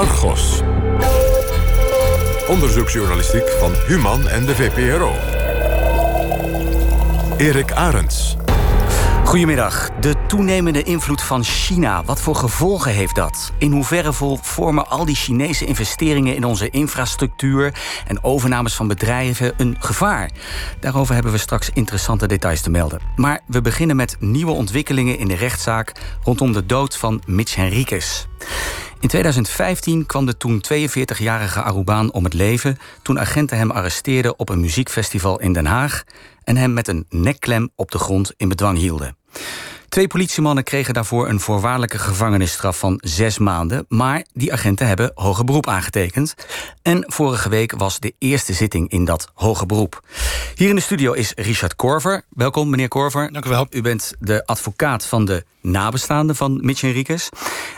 [0.00, 0.60] Argos.
[2.48, 5.12] Onderzoeksjournalistiek van Human en de VPRO.
[7.36, 8.36] Erik Arends.
[9.24, 9.90] Goedemiddag.
[10.00, 12.04] De toenemende invloed van China.
[12.04, 13.52] Wat voor gevolgen heeft dat?
[13.58, 17.74] In hoeverre vormen al die Chinese investeringen in onze infrastructuur
[18.06, 20.30] en overnames van bedrijven een gevaar?
[20.80, 23.00] Daarover hebben we straks interessante details te melden.
[23.16, 25.92] Maar we beginnen met nieuwe ontwikkelingen in de rechtszaak
[26.22, 28.26] rondom de dood van Mitch Henriquez.
[29.00, 34.48] In 2015 kwam de toen 42-jarige Arubaan om het leven toen agenten hem arresteerden op
[34.48, 36.04] een muziekfestival in Den Haag
[36.44, 39.16] en hem met een nekklem op de grond in bedwang hielden.
[39.90, 43.84] Twee politiemannen kregen daarvoor een voorwaardelijke gevangenisstraf van zes maanden.
[43.88, 46.34] Maar die agenten hebben hoger beroep aangetekend.
[46.82, 50.00] En vorige week was de eerste zitting in dat hoger beroep.
[50.54, 52.24] Hier in de studio is Richard Korver.
[52.28, 53.32] Welkom, meneer Korver.
[53.32, 53.66] Dank u wel.
[53.70, 57.28] U bent de advocaat van de nabestaanden van Mitch Henriquez.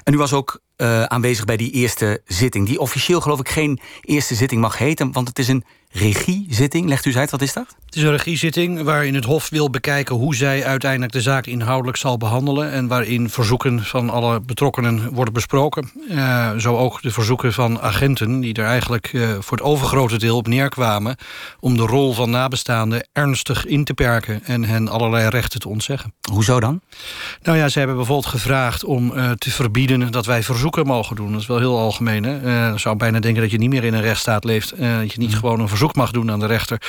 [0.05, 2.67] En u was ook uh, aanwezig bij die eerste zitting.
[2.67, 6.89] Die officieel geloof ik geen eerste zitting mag heten, want het is een regiezitting.
[6.89, 7.67] Legt u eens uit, wat is dat?
[7.93, 10.17] Het is een regiezitting waarin het Hof wil bekijken...
[10.17, 12.71] hoe zij uiteindelijk de zaak inhoudelijk zal behandelen...
[12.71, 15.91] en waarin verzoeken van alle betrokkenen worden besproken.
[16.11, 18.41] Uh, zo ook de verzoeken van agenten...
[18.41, 21.17] die er eigenlijk uh, voor het overgrote deel op neerkwamen...
[21.61, 24.45] om de rol van nabestaanden ernstig in te perken...
[24.45, 26.15] en hen allerlei rechten te ontzeggen.
[26.31, 26.81] Hoezo dan?
[27.43, 30.13] Nou ja, ze hebben bijvoorbeeld gevraagd om uh, te verbieden...
[30.13, 31.33] dat wij verzoeken mogen doen.
[31.33, 32.25] Dat is wel heel algemeen.
[32.25, 32.79] Hè?
[32.79, 34.71] zou bijna denken dat je niet meer in een rechtsstaat leeft.
[34.79, 35.37] dat je niet mm.
[35.37, 36.83] gewoon een verzoek mag doen aan de rechter.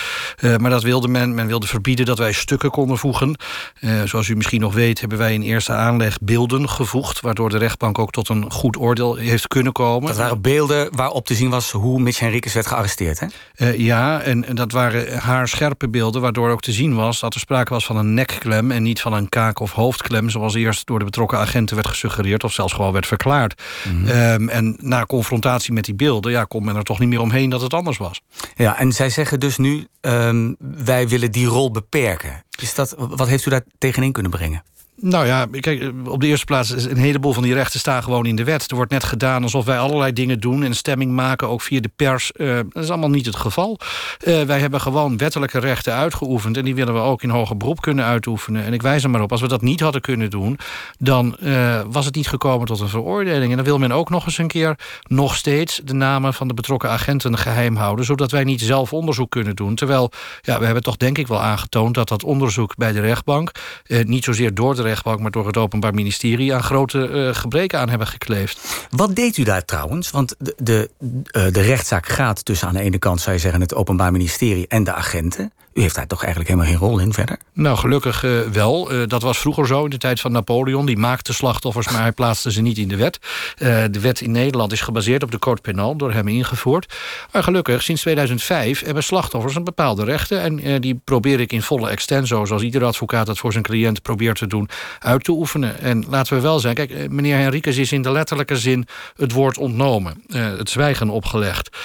[0.57, 1.33] maar dat wilde men.
[1.33, 3.35] Men wilde verbieden dat wij stukken konden voegen.
[3.81, 7.21] Uh, zoals u misschien nog weet hebben wij in eerste aanleg beelden gevoegd...
[7.21, 10.07] waardoor de rechtbank ook tot een goed oordeel heeft kunnen komen.
[10.07, 13.27] Dat waren beelden waarop te zien was hoe Mitch Henriquez werd gearresteerd, hè?
[13.57, 16.21] Uh, ja, en, en, dat waren haarscherpe beelden...
[16.21, 18.71] waardoor ook te zien was dat er sprake was van een nekklem...
[18.71, 20.29] en niet van een kaak- of hoofdklem...
[20.29, 22.43] zoals eerst door de betrokken agenten werd gesuggereerd...
[22.43, 23.61] of zelfs gewoon werd verklaard.
[23.89, 24.09] Mm -hmm.
[24.09, 26.31] um, en na confrontatie met die beelden...
[26.31, 28.21] Ja, kon men er toch niet meer omheen dat het anders was.
[28.55, 29.87] Ja, en zij zeggen dus nu...
[30.01, 32.43] Um, wij willen die rol beperken.
[32.61, 34.63] Is dat, wat heeft u daar tegenin kunnen brengen?
[34.95, 36.69] Nou ja, kijk, op de eerste plaats...
[36.69, 38.69] een heleboel van die rechten staan gewoon in de wet.
[38.69, 40.63] Er wordt net gedaan alsof wij allerlei dingen doen...
[40.63, 42.31] en stemming maken, ook via de pers.
[42.35, 43.79] Uh, dat is allemaal niet het geval.
[44.27, 46.57] Uh, wij hebben gewoon wettelijke rechten uitgeoefend...
[46.57, 48.63] en die willen we ook in hoger beroep kunnen uitoefenen.
[48.63, 50.59] En ik wijs er maar op, als we dat niet hadden kunnen doen...
[50.99, 53.49] dan uh, was het niet gekomen tot een veroordeling.
[53.49, 54.77] En dan wil men ook nog eens een keer...
[55.03, 58.05] nog steeds de namen van de betrokken agenten geheim houden...
[58.05, 59.75] zodat wij niet zelf onderzoek kunnen doen.
[59.75, 60.11] Terwijl,
[60.41, 61.93] ja, we hebben toch denk ik wel aangetoond...
[61.93, 63.51] dat dat onderzoek bij de rechtbank...
[63.87, 66.53] niet zozeer door rechtbank, maar door het Openbaar Ministerie...
[66.53, 68.87] aan grote uh, gebreken aan hebben gekleefd.
[68.89, 70.11] Wat deed u daar trouwens?
[70.11, 73.61] Want de, de, uh, de rechtszaak gaat tussen aan de ene kant, zou je zeggen...
[73.61, 75.51] het Openbaar Ministerie en de agenten.
[75.73, 77.37] U heeft daar toch eigenlijk helemaal geen rol in verder?
[77.53, 78.93] Nou, gelukkig uh, wel.
[78.93, 80.85] Uh, dat was vroeger zo in de tijd van Napoleon.
[80.85, 83.19] Die maakte slachtoffers, maar hij plaatste ze niet in de wet.
[83.57, 86.93] Uh, de wet in Nederland is gebaseerd op de Code Penal, door hem ingevoerd.
[87.31, 90.41] Maar gelukkig, sinds 2005 hebben slachtoffers een bepaalde rechten.
[90.41, 94.37] En die probeer ik in volle extenso, zoals iedere advocaat dat voor zijn cliënt probeert
[94.37, 94.69] te doen,
[94.99, 95.79] uit te oefenen.
[95.79, 99.57] En laten we wel zijn, kijk, meneer Henriquez is in de letterlijke zin het woord
[99.57, 100.23] ontnomen.
[100.31, 101.77] het zwijgen opgelegd.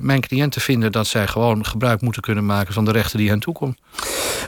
[0.00, 3.40] mijn cliënten vinden dat zij gewoon gebruik moeten kunnen maken van de rechten die hen
[3.40, 3.78] toekomt.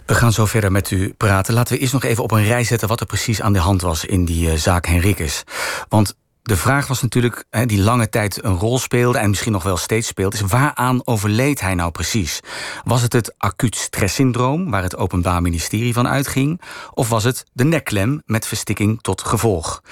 [0.06, 1.55] We gaan zo verder met u praten.
[1.55, 3.81] Laten we eerst nog even op een rij zetten wat er precies aan de hand
[3.81, 5.44] was in die uh, zaak Henriques.
[5.89, 6.15] Want
[6.49, 9.19] de vraag was natuurlijk, hè, die lange tijd een rol speelde...
[9.19, 12.41] en misschien nog wel steeds speelt, is waaraan overleed hij nou precies?
[12.84, 16.60] Was het het acuut stresssyndroom, waar het Openbaar Ministerie van uitging...
[16.95, 19.83] of was het de nekklem met verstikking tot gevolg?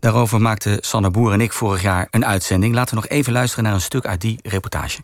[0.00, 2.74] Daarover maakten Sanne Boer en ik vorig jaar een uitzending.
[2.74, 5.00] Laten we nog even luisteren naar een stuk uit die reportage.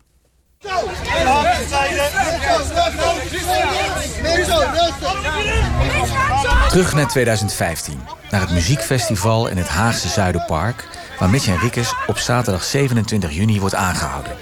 [6.75, 7.99] Terug naar 2015,
[8.29, 10.87] naar het muziekfestival in het Haagse Zuiderpark...
[11.19, 14.35] waar Mitch Henriquez op zaterdag 27 juni wordt aangehouden.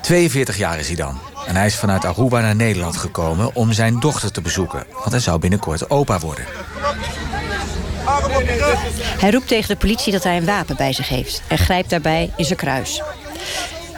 [0.00, 1.18] 42 jaar is hij dan.
[1.46, 4.86] En hij is vanuit Aruba naar Nederland gekomen om zijn dochter te bezoeken.
[4.92, 6.44] Want hij zou binnenkort opa worden.
[9.18, 11.42] Hij roept tegen de politie dat hij een wapen bij zich heeft...
[11.46, 13.02] en grijpt daarbij in zijn kruis.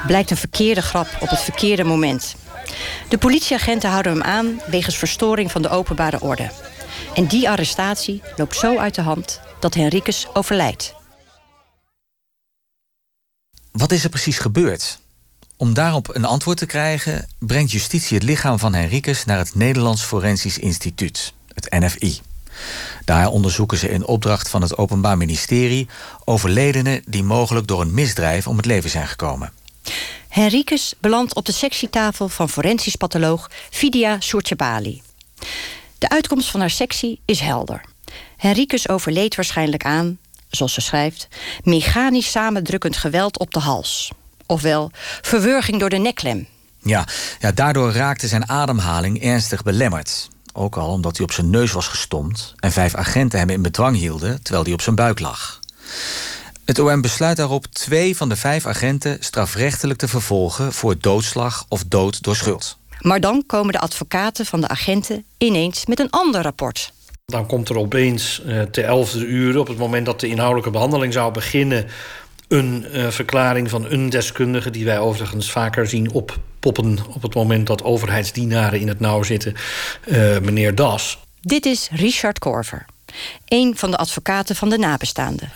[0.07, 2.35] Blijkt een verkeerde grap op het verkeerde moment.
[3.09, 6.51] De politieagenten houden hem aan wegens verstoring van de openbare orde.
[7.15, 10.95] En die arrestatie loopt zo uit de hand dat Henriques overlijdt.
[13.73, 14.99] Wat is er precies gebeurd?
[15.57, 17.29] Om daarop een antwoord te krijgen...
[17.39, 22.21] brengt justitie het lichaam van Henriques naar het Nederlands Forensisch Instituut, het NFI.
[23.05, 25.89] Daar onderzoeken ze in opdracht van het Openbaar Ministerie...
[26.25, 29.53] overledenen die mogelijk door een misdrijf om het leven zijn gekomen.
[30.29, 35.03] Henriques belandt op de sectietafel van forensisch patholoog Fidia Soertjebali.
[36.01, 37.85] De uitkomst van haar sectie is helder.
[38.37, 40.19] Henriques overleed waarschijnlijk aan
[40.51, 41.29] zoals ze schrijft,
[41.65, 44.13] mechanisch samendrukkend geweld op de hals.
[44.47, 44.91] Ofwel
[45.23, 46.47] verwurging door de nekklem.
[46.83, 47.07] Ja,
[47.41, 50.29] ja, daardoor raakte zijn ademhaling ernstig belemmerd.
[50.53, 53.97] Ook al omdat hij op zijn neus was gestompt en vijf agenten hem in bedwang
[53.97, 55.61] hielden terwijl hij op zijn buik lag.
[56.65, 61.85] Het OM besluit daarop twee van de vijf agenten strafrechtelijk te vervolgen voor doodslag of
[61.85, 62.79] dood door schuld.
[63.01, 66.93] Maar dan komen de advocaten van de agenten ineens met een ander rapport.
[67.25, 71.13] Dan komt er opeens uh, te elfde uur, op het moment dat de inhoudelijke behandeling
[71.13, 71.87] zou beginnen,
[72.49, 77.67] een uh, verklaring van een deskundige, die wij overigens vaker zien oppoppen op het moment
[77.67, 79.55] dat overheidsdienaren in het nauw zitten,
[80.07, 81.19] uh, meneer Das.
[81.41, 82.87] Dit is Richard Korver.
[83.49, 85.51] Een van de advocaten van de nabestaanden.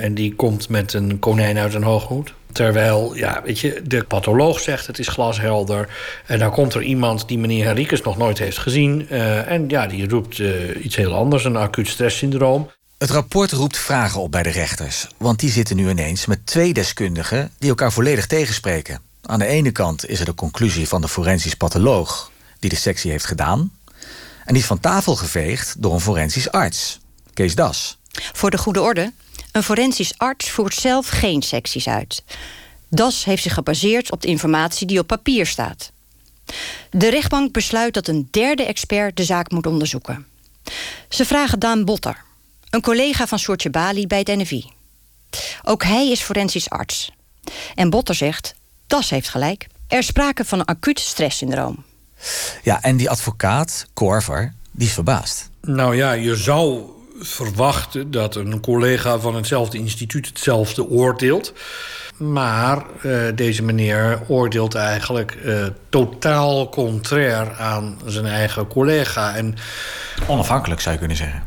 [0.00, 2.34] En die komt met een konijn uit een hooghoed.
[2.58, 5.88] Terwijl, ja, weet je, de patholoog zegt het is glashelder.
[6.26, 9.06] En dan komt er iemand die meneer Henriques nog nooit heeft gezien.
[9.10, 12.70] Uh, en ja, die roept uh, iets heel anders, een acuut stresssyndroom.
[12.98, 15.06] Het rapport roept vragen op bij de rechters.
[15.16, 19.00] Want die zitten nu ineens met twee deskundigen die elkaar volledig tegenspreken.
[19.22, 23.10] Aan de ene kant is er de conclusie van de forensisch patholoog die de sectie
[23.10, 23.72] heeft gedaan.
[24.44, 27.00] En die is van tafel geveegd door een forensisch arts,
[27.34, 27.98] Kees Das.
[28.32, 29.12] Voor de goede orde,
[29.58, 32.22] een forensisch arts voert zelf geen secties uit.
[32.88, 35.92] Das heeft zich gebaseerd op de informatie die op papier staat.
[36.90, 40.26] De rechtbank besluit dat een derde expert de zaak moet onderzoeken.
[41.08, 42.24] Ze vragen Daan Botter,
[42.70, 44.64] een collega van Soortje Bali bij het NFI.
[45.64, 47.12] Ook hij is forensisch arts.
[47.74, 48.54] En Botter zegt,
[48.86, 49.66] Das heeft gelijk.
[49.88, 51.84] Er is sprake van een acuut stresssyndroom.
[52.62, 55.50] Ja, en die advocaat, Korver, die is verbaasd.
[55.60, 56.82] Nou ja, je zou
[57.20, 61.52] verwachten dat een collega van hetzelfde instituut hetzelfde oordeelt.
[62.16, 69.36] Maar uh, deze meneer oordeelt eigenlijk uh, totaal contrair aan zijn eigen collega.
[69.36, 69.54] En,
[70.26, 71.42] Onafhankelijk zou je kunnen zeggen.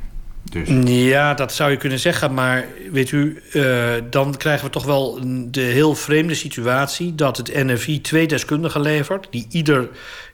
[0.52, 0.70] Dus.
[0.86, 2.34] Ja, dat zou je kunnen zeggen.
[2.34, 7.16] Maar weet u, uh, dan krijgen we toch wel de heel vreemde situatie...
[7.16, 9.28] dat het NFI twee deskundigen levert...
[9.32, 9.90] die ieder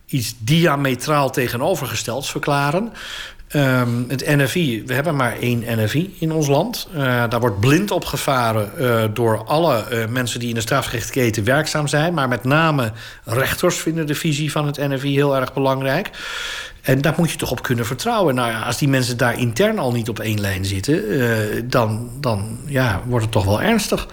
[0.06, 2.92] iets diametraal tegenovergestelds verklaren.
[3.56, 6.88] Um, het NFI, we hebben maar één NFI in ons land.
[6.96, 7.00] Uh,
[7.30, 11.88] daar wordt blind op gevaren uh, door alle uh, mensen die in de strafrechtketen werkzaam
[11.88, 12.14] zijn.
[12.14, 12.92] Maar met name
[13.24, 16.10] rechters vinden de visie van het NFI heel erg belangrijk.
[16.82, 18.36] En daar moet je toch op kunnen vertrouwen.
[18.36, 22.60] Nou ja, als die mensen daar intern al niet op één lijn zitten, dan, dan
[22.66, 24.08] ja, wordt het toch wel ernstig.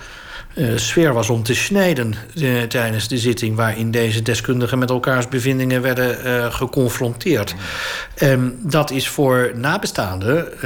[0.54, 3.56] Uh, sfeer was om te snijden uh, tijdens de zitting...
[3.56, 7.54] waarin deze deskundigen met elkaars bevindingen werden uh, geconfronteerd.
[8.22, 10.62] Um, dat is voor nabestaanden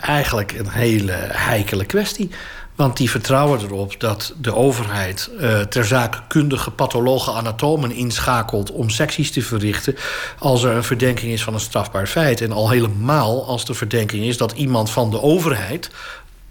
[0.00, 2.30] eigenlijk een hele heikele kwestie.
[2.74, 5.30] Want die vertrouwen erop dat de overheid
[5.68, 9.96] ter zake kundige pathologen anatomen inschakelt om secties te verrichten
[10.38, 12.40] als er een verdenking is van een strafbaar feit.
[12.40, 15.90] En al helemaal als de verdenking is dat iemand van de overheid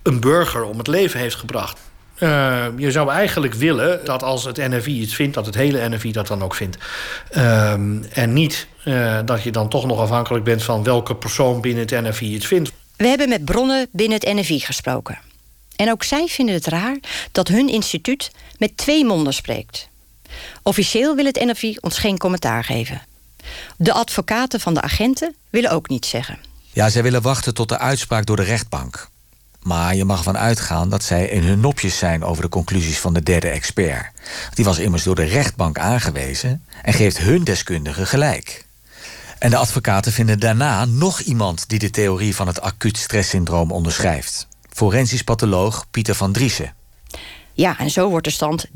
[0.04, 1.80] een burger om het leven heeft gebracht.
[2.22, 6.12] Uh, je zou eigenlijk willen dat als het NFI iets vindt, dat het hele NFI
[6.12, 6.78] dat dan ook vindt.
[7.32, 7.72] Uh,
[8.14, 12.02] en niet uh, dat je dan toch nog afhankelijk bent van welke persoon binnen het
[12.02, 12.72] NFI iets vindt.
[12.96, 15.20] We hebben met bronnen binnen het NFI gesproken.
[15.76, 16.98] En ook zij vinden het raar
[17.32, 19.90] dat hun instituut met twee monden spreekt.
[20.64, 23.02] Officieel wil het NFI ons geen commentaar geven.
[23.78, 26.40] De advocaten van de agenten willen ook niets zeggen.
[26.74, 29.10] Ja, zij willen wachten tot de uitspraak door de rechtbank.
[29.62, 33.14] Maar je mag ervan uitgaan dat zij in hun nopjes zijn over de conclusies van
[33.14, 34.12] de derde expert.
[34.54, 38.66] Die was immers door de rechtbank aangewezen en geeft hun deskundige gelijk.
[39.40, 44.48] En de advocaten vinden daarna nog iemand die de theorie van het acuut stresssyndroom onderschrijft.
[44.70, 46.74] Forensisch patholoog Pieter van Driessen.
[47.54, 48.72] Ja, en zo wordt de stand 3-1,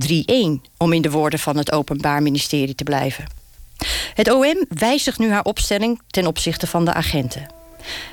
[0.78, 3.26] om in de woorden van het Openbaar Ministerie te blijven.
[4.14, 7.48] Het OM wijzigt nu haar opstelling ten opzichte van de agenten.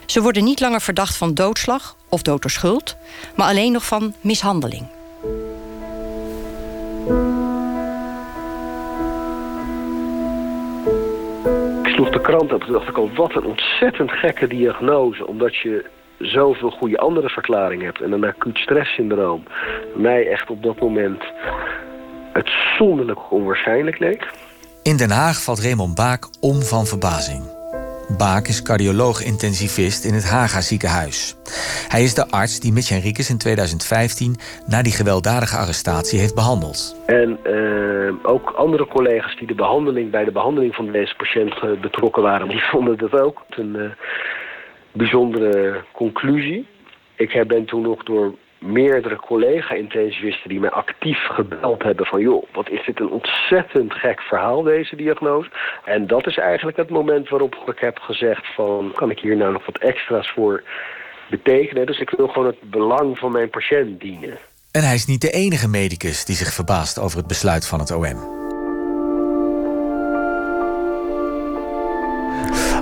[0.06, 2.96] Ze worden niet langer verdacht van doodslag of dood door schuld,
[3.36, 4.86] maar alleen nog van mishandeling.
[11.82, 15.26] Ik sloeg de krant op en dacht ik al, wat een ontzettend gekke diagnose.
[15.26, 15.84] Omdat je
[16.18, 18.00] zoveel goede andere verklaringen hebt.
[18.00, 19.42] En een acuut stresssyndroom.
[19.94, 21.22] Mij echt op dat moment
[22.32, 24.30] uitzonderlijk onwaarschijnlijk leek.
[24.82, 27.61] In Den Haag valt Raymond Baak om van verbazing.
[28.18, 31.36] Baak is cardioloog-intensivist in het Haga ziekenhuis.
[31.88, 37.02] Hij is de arts die Mitch Henriques in 2015 na die gewelddadige arrestatie heeft behandeld.
[37.06, 42.22] En uh, ook andere collega's die de behandeling, bij de behandeling van deze patiënt betrokken
[42.22, 43.90] waren, die vonden dat ook een uh,
[44.92, 46.66] bijzondere conclusie.
[47.16, 52.20] Ik ben toen nog door meerdere collega-intensivisten die mij actief gebeld hebben van...
[52.20, 55.50] joh, wat is dit een ontzettend gek verhaal, deze diagnose.
[55.84, 58.92] En dat is eigenlijk het moment waarop ik heb gezegd van...
[58.94, 60.62] kan ik hier nou nog wat extra's voor
[61.30, 61.86] betekenen.
[61.86, 64.38] Dus ik wil gewoon het belang van mijn patiënt dienen.
[64.70, 67.90] En hij is niet de enige medicus die zich verbaast over het besluit van het
[67.90, 68.40] OM.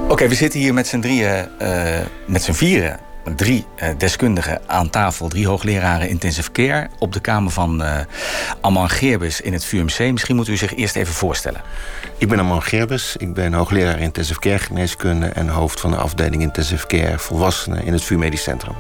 [0.08, 3.00] Oké, we zitten hier met z'n drieën, uh, met z'n vieren,
[3.36, 7.98] drie uh, deskundigen aan tafel, drie hoogleraren intensive care op de kamer van uh,
[8.60, 9.98] Amman Geerbus in het VUMC.
[9.98, 11.60] Misschien moet u zich eerst even voorstellen.
[12.18, 16.42] Ik ben Amman Geerbus, ik ben hoogleraar intensive care geneeskunde en hoofd van de afdeling
[16.42, 18.74] intensive care volwassenen in het VU Medisch Centrum.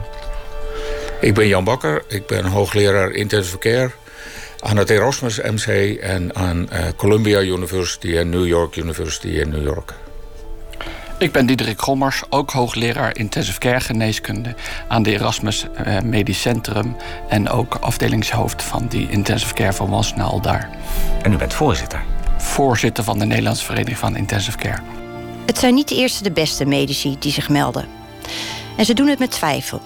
[1.20, 3.90] Ik ben Jan Bakker, ik ben hoogleraar intensive care
[4.60, 9.94] aan het Erasmus MC en aan Columbia University en New York University in New York.
[11.20, 14.54] Ik ben Diederik Gommers, ook hoogleraar intensive care geneeskunde
[14.88, 16.96] aan de Erasmus uh, Medisch Centrum
[17.28, 20.70] en ook afdelingshoofd van die intensive care volwassenen al daar.
[21.22, 22.04] En u bent voorzitter?
[22.38, 24.82] Voorzitter van de Nederlandse Vereniging van Intensive Care.
[25.46, 27.88] Het zijn niet de eerste de beste medici die zich melden.
[28.76, 29.80] En ze doen het met twijfel.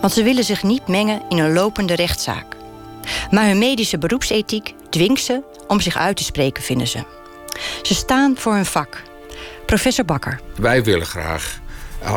[0.00, 2.56] Want ze willen zich niet mengen in een lopende rechtszaak.
[3.30, 7.04] Maar hun medische beroepsethiek dwingt ze om zich uit te spreken, vinden ze.
[7.82, 9.06] Ze staan voor hun vak
[9.68, 10.40] Professor Bakker.
[10.56, 11.60] Wij willen graag,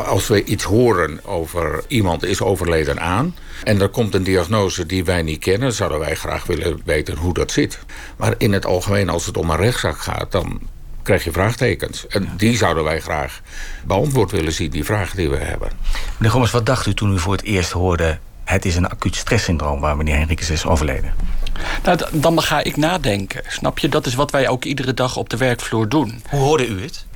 [0.06, 3.34] als we iets horen over iemand is overleden aan...
[3.64, 5.72] en er komt een diagnose die wij niet kennen...
[5.72, 7.78] zouden wij graag willen weten hoe dat zit.
[8.16, 10.32] Maar in het algemeen, als het om een rechtszaak gaat...
[10.32, 10.60] dan
[11.02, 12.06] krijg je vraagtekens.
[12.06, 13.40] En die zouden wij graag
[13.84, 15.70] beantwoord willen zien, die vragen die we hebben.
[16.16, 18.18] Meneer Gommers, wat dacht u toen u voor het eerst hoorde...
[18.44, 21.14] het is een acuut stresssyndroom waar meneer Henriques is overleden?
[21.84, 23.42] Nou, dan ga ik nadenken.
[23.48, 23.88] Snap je?
[23.88, 26.22] Dat is wat wij ook iedere dag op de werkvloer doen.
[26.30, 27.06] Hoe hoorde u het?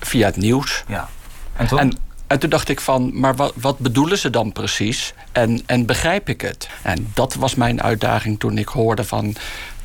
[0.00, 0.84] Via het nieuws.
[0.88, 1.08] Ja.
[1.56, 1.98] En toen?
[2.26, 5.14] En, toen dacht ik van, maar wat, wat bedoelen ze dan precies?
[5.32, 6.68] En, en begrijp ik het?
[6.82, 9.34] En dat was mijn uitdaging toen ik hoorde van...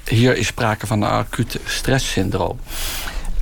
[0.07, 2.59] hier is sprake van een acuut stresssyndroom.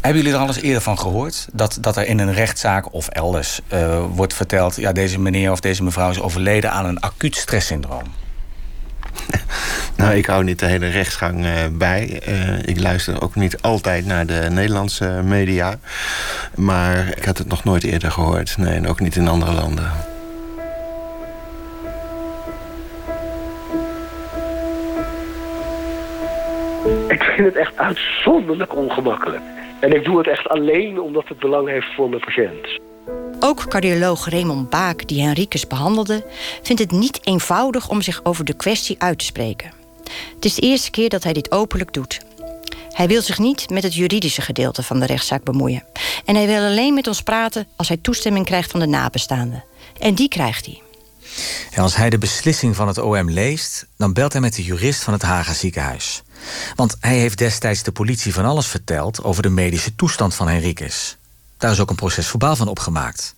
[0.01, 1.47] Hebben jullie er al eens eerder van gehoord?
[1.53, 4.75] Dat, dat er in een rechtszaak of elders uh, wordt verteld...
[4.75, 8.13] ja, deze meneer of deze mevrouw is overleden aan een acuut stresssyndroom?
[9.99, 12.21] Nou, ik hou niet de hele rechtsgang uh, bij.
[12.27, 15.79] Uh, ik luister ook niet altijd naar de Nederlandse media.
[16.55, 18.57] Maar ik had het nog nooit eerder gehoord.
[18.57, 19.91] Nee, en ook niet in andere landen.
[27.07, 29.43] Ik vind het echt uitzonderlijk ongemakkelijk.
[29.79, 32.79] En ik doe het echt alleen omdat het belang heeft voor mijn patiënt.
[33.39, 36.25] Ook cardioloog Raymond Baak, die Henriques behandelde,
[36.61, 39.71] vindt het niet eenvoudig om zich over de kwestie uit te spreken.
[40.35, 42.19] Het is de eerste keer dat hij dit openlijk doet.
[42.89, 45.83] Hij wil zich niet met het juridische gedeelte van de rechtszaak bemoeien.
[46.25, 49.63] En hij wil alleen met ons praten als hij toestemming krijgt van de nabestaanden.
[49.99, 50.81] En die krijgt hij.
[51.71, 55.03] En als hij de beslissing van het OM leest, dan belt hij met de jurist
[55.03, 56.21] van het Haga ziekenhuis.
[56.75, 61.18] Want hij heeft destijds de politie van alles verteld over de medische toestand van Henriques.
[61.59, 63.35] Daar is ook een proces verbaal van opgemaakt.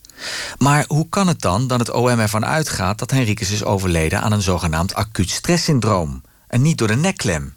[0.57, 4.31] Maar hoe kan het dan dat het OM ervan uitgaat dat Henriques is overleden aan
[4.31, 7.55] een zogenaamd acuut stresssyndroom en niet door de nekklem?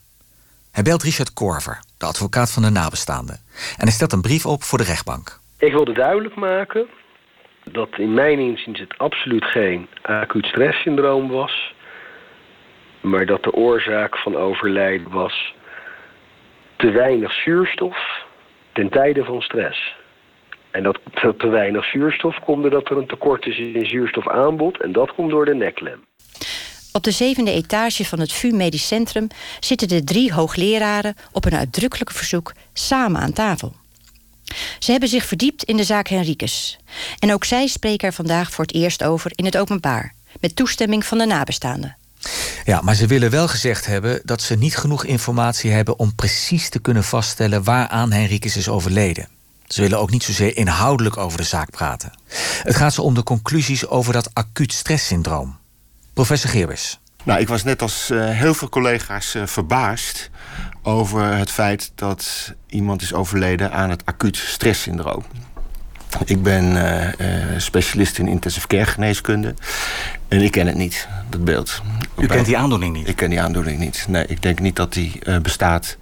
[0.73, 4.62] Hij belt Richard Korver, de advocaat van de nabestaanden, en hij stelt een brief op
[4.62, 5.40] voor de rechtbank.
[5.59, 6.87] Ik wilde duidelijk maken
[7.64, 11.75] dat in mijn inziens het absoluut geen acuut stresssyndroom was,
[13.00, 15.54] maar dat de oorzaak van overlijden was
[16.76, 17.97] te weinig zuurstof
[18.73, 20.02] ten tijde van stress.
[20.75, 20.99] En dat
[21.38, 24.83] te weinig zuurstof komt doordat er een tekort is in zuurstofaanbod.
[24.83, 26.04] En dat komt door de neklem.
[26.93, 29.26] Op de zevende etage van het VU Medisch Centrum
[29.61, 33.73] zitten de drie hoogleraren op een uitdrukkelijk verzoek samen aan tafel.
[34.78, 36.78] Ze hebben zich verdiept in de zaak Henriques.
[37.19, 41.04] En ook zij spreken er vandaag voor het eerst over in het openbaar, met toestemming
[41.04, 41.97] van de nabestaanden.
[42.64, 46.69] Ja, maar ze willen wel gezegd hebben dat ze niet genoeg informatie hebben om precies
[46.69, 49.33] te kunnen vaststellen waaraan Henriques is overleden.
[49.66, 52.12] Ze willen ook niet zozeer inhoudelijk over de zaak praten.
[52.62, 55.56] Het gaat ze om de conclusies over dat acuut stresssyndroom.
[56.12, 56.99] Professor Geerbis.
[57.25, 60.30] Nou, ik was net als uh, heel veel collega's uh, verbaasd
[60.83, 65.25] over het feit dat iemand is overleden aan het acuut stresssyndroom.
[66.25, 67.09] Ik ben uh,
[67.56, 69.54] specialist in intensive care geneeskunde.
[70.28, 71.83] En ik ken het niet, dat beeld.
[72.18, 73.09] U kent die aandoening niet?
[73.09, 74.04] Ik ken die aandoening niet.
[74.09, 75.97] Nee, ik denk niet dat die uh, bestaat.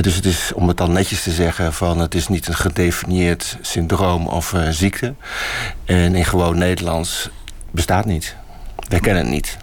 [0.00, 1.72] dus het is, om het dan netjes te zeggen...
[1.72, 5.14] van het is niet een gedefinieerd syndroom of ziekte.
[5.84, 7.30] En in gewoon Nederlands
[7.70, 8.36] bestaat niet.
[8.88, 9.56] Wij kennen het niet.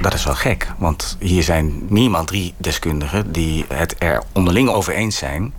[0.00, 3.32] Dat is wel gek, want hier zijn minimaal drie deskundigen...
[3.32, 5.52] die het er onderling over eens zijn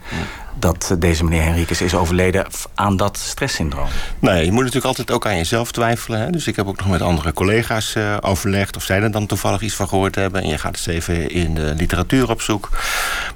[0.59, 3.87] dat deze meneer Henriques is overleden aan dat stresssyndroom?
[4.19, 6.19] Nee, je moet natuurlijk altijd ook aan jezelf twijfelen.
[6.19, 6.29] Hè?
[6.29, 8.75] Dus ik heb ook nog met andere collega's uh, overlegd...
[8.75, 10.41] of zij er dan toevallig iets van gehoord hebben.
[10.41, 12.69] En je gaat eens even in de literatuur op zoek.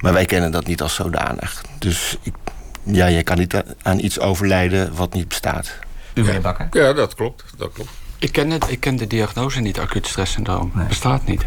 [0.00, 1.64] Maar wij kennen dat niet als zodanig.
[1.78, 2.34] Dus ik,
[2.82, 5.72] ja, je kan niet aan iets overlijden wat niet bestaat.
[6.14, 6.68] U, meneer Bakker?
[6.70, 7.44] Ja, dat klopt.
[7.56, 7.90] Dat klopt.
[8.18, 10.70] Ik ken, het, ik ken de diagnose niet, acuut stresssyndroom.
[10.74, 10.86] Nee.
[10.86, 11.44] Bestaat niet.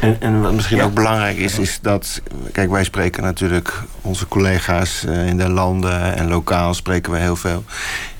[0.00, 2.22] En, en wat misschien ook belangrijk is, is dat...
[2.52, 7.36] Kijk, wij spreken natuurlijk onze collega's eh, in de landen en lokaal spreken we heel
[7.36, 7.64] veel.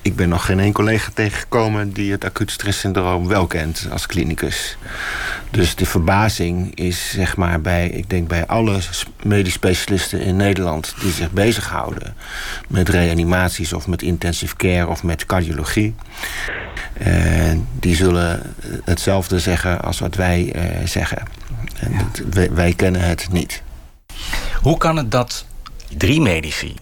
[0.01, 4.77] Ik ben nog geen één collega tegengekomen die het acuut stresssyndroom wel kent als klinicus.
[5.51, 8.79] Dus de verbazing is zeg maar bij, ik denk bij alle
[9.23, 12.15] medisch specialisten in Nederland die zich bezighouden
[12.67, 15.95] met reanimaties of met intensive care of met cardiologie.
[17.07, 21.18] Uh, die zullen hetzelfde zeggen als wat wij uh, zeggen.
[21.79, 21.97] En ja.
[21.97, 23.61] dat, wij, wij kennen het niet.
[24.61, 25.45] Hoe kan het dat
[25.97, 26.75] drie medici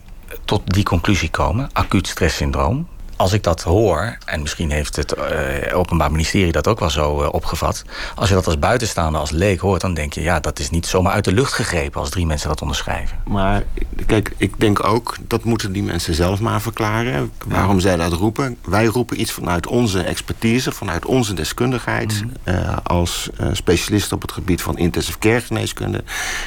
[0.46, 2.88] tot die conclusie komen, acuut stresssyndroom,
[3.18, 7.22] als ik dat hoor, en misschien heeft het uh, Openbaar Ministerie dat ook wel zo
[7.22, 7.84] uh, opgevat.
[8.16, 10.86] Als je dat als buitenstaander, als leek hoort, dan denk je, ja, dat is niet
[10.86, 13.18] zomaar uit de lucht gegrepen als drie mensen dat onderschrijven.
[13.26, 13.64] Maar
[14.06, 17.32] kijk, ik denk ook, dat moeten die mensen zelf maar verklaren.
[17.46, 17.82] Waarom ja.
[17.82, 18.58] zij dat roepen.
[18.66, 22.24] Wij roepen iets vanuit onze expertise, vanuit onze deskundigheid.
[22.24, 22.56] Mm -hmm.
[22.56, 26.04] uh, als specialist op het gebied van intensive care geneeskunde.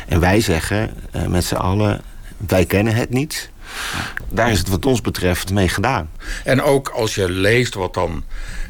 [0.09, 0.95] En wij zeggen
[1.29, 2.00] met z'n allen,
[2.47, 3.50] wij kennen het niet.
[4.29, 6.11] Daar is het wat ons betreft mee gedaan.
[6.45, 8.25] En ook als je leest wat dan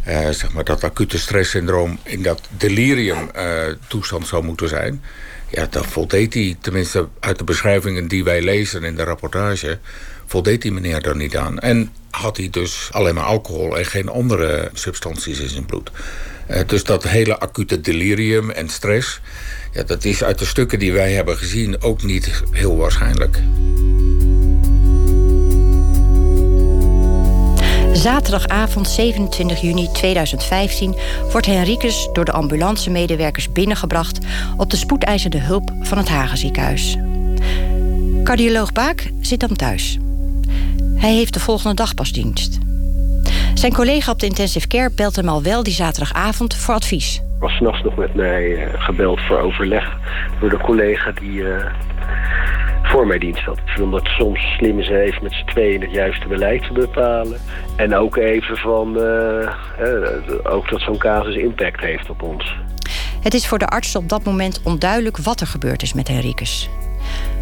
[0.04, 5.02] eh, zeg maar dat acute stresssyndroom in dat delirium uh, toestand zou moeten zijn.
[5.48, 9.78] Ja, dan voldeed hij, tenminste uit de beschrijvingen die wij lezen in de rapportage,
[10.26, 11.58] voldeed die meneer er niet aan.
[11.58, 15.90] En had hij dus alleen maar alcohol en geen andere substanties in zijn bloed.
[16.50, 19.20] Uh, dus dat hele acute delirium en stress,
[19.72, 23.40] ja, dat is uit de stukken die wij hebben gezien ook niet heel waarschijnlijk.
[28.00, 30.94] Zaterdagavond 27 juni 2015
[31.30, 34.18] wordt Henricus door de ambulancemedewerkers binnengebracht
[34.56, 36.96] op de spoedeisende hulp van het Hagenziekenhuis.
[38.24, 39.98] Cardioloog Baak zit dan thuis.
[40.94, 42.58] Hij heeft de volgende dag pas dienst.
[43.54, 47.22] Zijn collega op de intensive care belt hem al wel die zaterdagavond voor advies.
[47.38, 49.98] Was s'nachts nog met mij gebeld voor overleg
[50.40, 51.64] door de collega die uh,
[52.90, 53.58] voor mij dienst had.
[53.58, 56.72] Ik vind dat het soms slim is even met z'n tweeën het juiste beleid te
[56.72, 57.40] bepalen.
[57.76, 62.56] En ook even van, uh, uh, ook dat zo'n casus impact heeft op ons.
[63.20, 66.68] Het is voor de artsen op dat moment onduidelijk wat er gebeurd is met Henricus.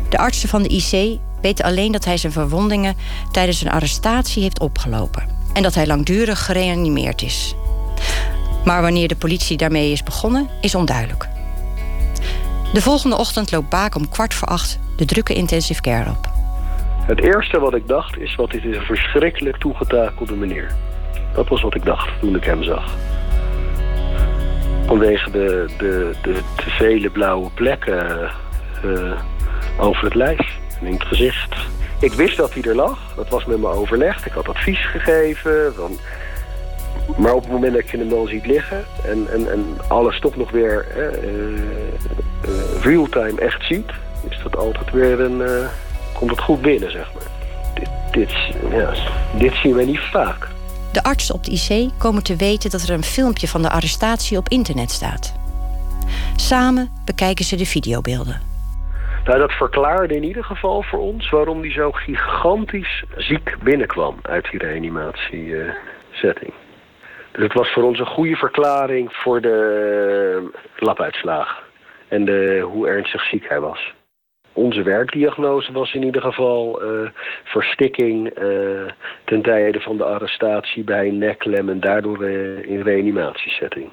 [0.09, 2.97] De artsen van de IC weten alleen dat hij zijn verwondingen
[3.31, 5.29] tijdens een arrestatie heeft opgelopen.
[5.53, 7.55] En dat hij langdurig gereanimeerd is.
[8.65, 11.29] Maar wanneer de politie daarmee is begonnen, is onduidelijk.
[12.73, 16.29] De volgende ochtend loopt Baak om kwart voor acht de drukke intensive care op.
[17.07, 20.73] Het eerste wat ik dacht is, wat dit is een verschrikkelijk toegetakelde meneer.
[21.35, 22.97] Dat was wat ik dacht toen ik hem zag.
[24.87, 28.31] Vanwege de, de, de te vele blauwe plekken
[28.85, 29.21] uh,
[29.79, 31.57] over het lijf en in het gezicht.
[32.01, 33.15] Ik wist dat hij er lag.
[33.17, 34.27] Dat was met me overlegd.
[34.27, 35.75] Ik had advies gegeven.
[35.75, 35.99] Van...
[37.17, 38.85] Maar op het moment dat je hem dan ziet liggen...
[39.05, 41.63] en, en, en alles toch nog weer uh,
[42.83, 43.91] real-time echt ziet...
[44.31, 45.41] is dat altijd weer een...
[45.41, 45.69] Uh,
[46.15, 47.27] komt het goed binnen, zeg maar.
[47.75, 48.33] Dit, dit,
[48.71, 48.93] ja,
[49.39, 50.49] dit zien we niet vaak.
[50.93, 54.39] De artsen op de IC komen te weten dat er een filmpje van de arrestatie
[54.39, 55.35] op internet staat.
[56.37, 58.41] Samen bekijken ze de videobeelden.
[59.25, 64.51] Nou, dat verklaarde in ieder geval voor ons waarom hij zo gigantisch ziek binnenkwam uit
[64.51, 66.53] die reanimatiesetting.
[67.33, 71.63] Dus het was voor ons een goede verklaring voor de labuitslagen
[72.09, 73.93] en de, hoe ernstig ziek hij was.
[74.59, 77.09] Onze werkdiagnose was in ieder geval uh,
[77.45, 78.91] verstikking uh,
[79.25, 83.91] ten tijde van de arrestatie bij neklem en daardoor uh, in reanimatiesetting.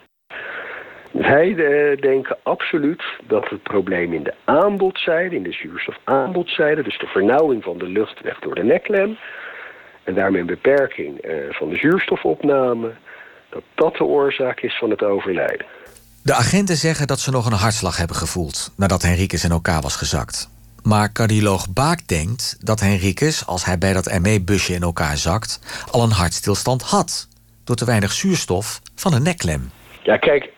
[1.12, 1.56] Wij
[2.00, 7.78] denken absoluut dat het probleem in de aanbodzijde, in de zuurstofaanbodzijde, dus de vernauwing van
[7.78, 9.18] de luchtweg door de neklem
[10.04, 12.92] en daarmee een beperking van de zuurstofopname,
[13.50, 15.66] dat dat de oorzaak is van het overlijden.
[16.24, 19.96] De agenten zeggen dat ze nog een hartslag hebben gevoeld nadat Henriques in elkaar was
[19.96, 20.54] gezakt.
[20.86, 25.60] Maar cardioloog Baak denkt dat Henriques, als hij bij dat ME-busje in elkaar zakt,
[25.92, 27.28] al een hartstilstand had.
[27.64, 29.72] Door te weinig zuurstof van een neklem.
[30.04, 30.50] Ja, kijk,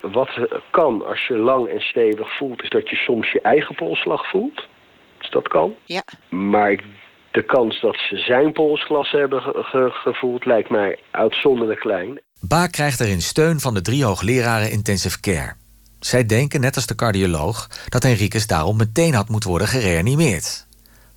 [0.00, 0.30] wat
[0.70, 4.68] kan als je lang en stevig voelt, is dat je soms je eigen polsslag voelt.
[5.18, 5.74] Dus dat kan.
[5.84, 6.02] Ja.
[6.28, 6.80] Maar
[7.30, 12.20] de kans dat ze zijn polsglas hebben ge ge gevoeld lijkt mij uitzonderlijk klein.
[12.40, 15.54] Baak krijgt erin steun van de drie hoogleraren intensive care.
[16.04, 20.66] Zij denken, net als de cardioloog, dat Henriques daarom meteen had moeten worden gereanimeerd.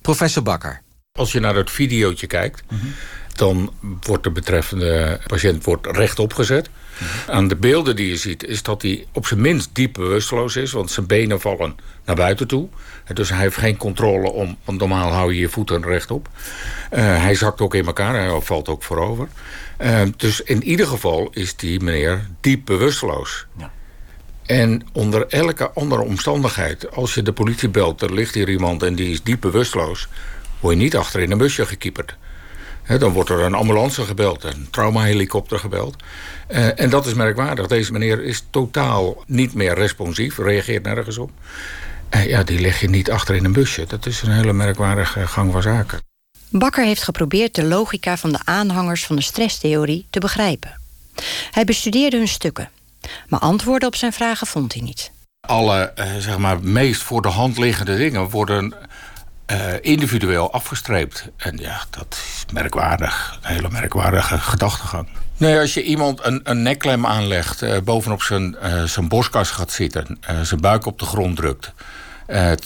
[0.02, 0.82] Professor Bakker.
[1.12, 2.94] Als je naar dat videootje kijkt, mm -hmm.
[3.34, 6.68] dan wordt de betreffende patiënt wordt rechtop gezet.
[7.28, 10.72] Aan de beelden die je ziet is dat hij op zijn minst diep bewusteloos is...
[10.72, 12.68] want zijn benen vallen naar buiten toe.
[13.14, 14.58] Dus hij heeft geen controle om...
[14.64, 16.28] want normaal hou je je voeten rechtop.
[16.92, 19.28] Uh, hij zakt ook in elkaar, hij valt ook voorover.
[19.80, 23.46] Uh, dus in ieder geval is die meneer diep bewusteloos.
[23.58, 23.70] Ja.
[24.46, 26.90] En onder elke andere omstandigheid...
[26.90, 30.08] als je de politie belt, er ligt hier iemand en die is diep bewusteloos...
[30.60, 32.16] word je niet achter in een busje gekieperd
[32.86, 35.96] dan wordt er een ambulance gebeld, een traumahelikopter gebeld.
[36.50, 37.66] Uh, en dat is merkwaardig.
[37.66, 41.30] Deze meneer is totaal niet meer responsief, reageert nergens op.
[42.14, 43.84] Uh, ja, die leg je niet achter in een busje.
[43.86, 46.00] Dat is een hele merkwaardige gang van zaken.
[46.50, 50.80] Bakker heeft geprobeerd de logica van de aanhangers van de stresstheorie te begrijpen.
[51.50, 52.70] Hij bestudeerde hun stukken,
[53.28, 55.10] maar antwoorden op zijn vragen vond hij niet.
[55.40, 58.74] Alle uh, zeg maar, meest voor de hand liggende dingen worden
[59.50, 61.28] uh, individueel afgestreept.
[61.36, 63.38] En ja, dat is merkwaardig.
[63.42, 65.08] Een hele merkwaardige gedachtegang.
[65.36, 69.70] Nee, als je iemand een, een nekklem aanlegt, uh, bovenop zijn, uh, zijn borstkas gaat
[69.70, 71.72] zitten, zijn buik op de grond drukt.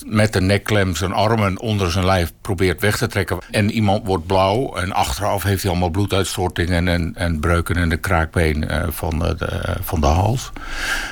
[0.07, 3.39] Met de nekklem zijn armen onder zijn lijf probeert weg te trekken.
[3.51, 7.97] En iemand wordt blauw en achteraf heeft hij allemaal bloeduitstortingen en, en breuken in de
[7.97, 10.51] kraakbeen van, de, van de hals.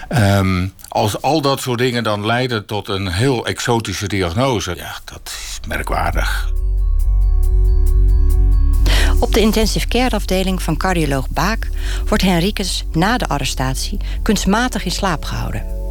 [0.09, 5.21] Um, als al dat soort dingen dan leiden tot een heel exotische diagnose, ja, dat
[5.25, 6.53] is merkwaardig.
[9.21, 11.69] Op de intensive care afdeling van cardioloog Baak
[12.07, 15.88] wordt Henriques na de arrestatie kunstmatig in slaap gehouden.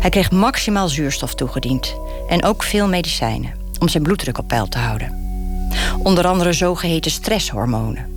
[0.00, 1.96] Hij kreeg maximaal zuurstof toegediend
[2.28, 5.26] en ook veel medicijnen om zijn bloeddruk op peil te houden.
[6.02, 8.16] Onder andere zogeheten stresshormonen.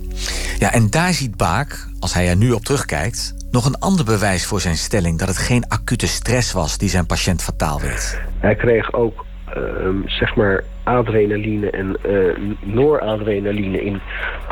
[0.58, 4.46] Ja, en daar ziet Baak, als hij er nu op terugkijkt, nog een ander bewijs
[4.46, 8.20] voor zijn stelling dat het geen acute stress was die zijn patiënt fataal werd.
[8.38, 9.24] Hij kreeg ook
[9.56, 14.00] uh, zeg maar adrenaline en uh, noradrenaline in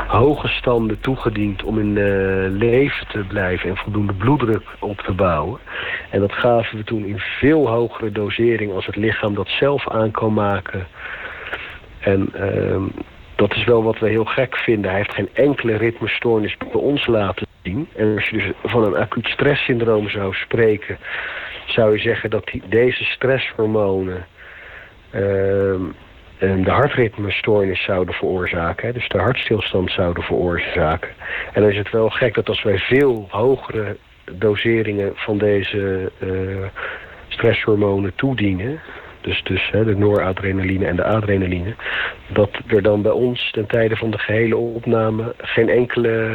[0.07, 5.59] hoge standen toegediend om in uh, leven te blijven en voldoende bloeddruk op te bouwen.
[6.09, 10.11] En dat gaven we toen in veel hogere dosering als het lichaam dat zelf aan
[10.11, 10.87] kan maken.
[11.99, 12.83] En ehm,
[13.35, 14.89] dat is wel wat we heel gek vinden.
[14.89, 17.87] Hij heeft geen enkele ritmestoornis bij ons laten zien.
[17.95, 20.97] En als je dus van een acuut stresssyndroom zou spreken...
[21.65, 24.25] zou je zeggen dat die, deze stresshormonen...
[25.15, 25.21] Uh,
[26.39, 28.93] de hartritmestoornis zouden veroorzaken.
[28.93, 31.09] Dus de hartstilstand zouden veroorzaken.
[31.53, 33.97] En dan is het wel gek dat als wij veel hogere
[34.31, 36.65] doseringen van deze uh,
[37.27, 38.79] stresshormonen toedienen
[39.21, 41.75] dus, dus hè, de noradrenaline en de adrenaline,
[42.27, 46.29] dat er dan bij ons ten tijde van de gehele opname geen enkele